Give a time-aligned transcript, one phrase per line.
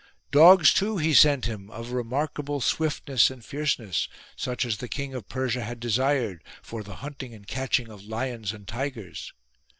[0.31, 5.29] Dogs too he sent him of remarkable swiftness and fierceness, such as the King of
[5.29, 9.31] Persia had desired, for the hunting and catching of lions and tigers.